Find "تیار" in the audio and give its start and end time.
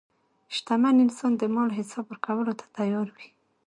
2.77-3.07